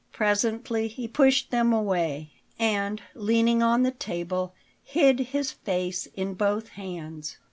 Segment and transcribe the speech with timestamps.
[0.13, 4.51] Presently he pushed them away, and, leaning on the table,
[4.83, 7.37] hid his face in both hands.